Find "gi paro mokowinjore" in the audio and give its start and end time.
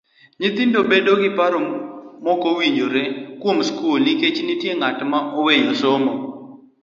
1.21-3.03